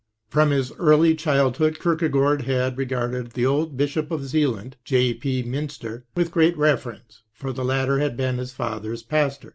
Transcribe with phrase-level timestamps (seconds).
[0.29, 5.13] From his early childhood Kierkegaard bad re garded the oki bishop of Zealand, J.
[5.13, 5.43] P.
[5.43, 9.49] Mynster (q.v.), with great reverence, for the latter had been'' his father's pastor."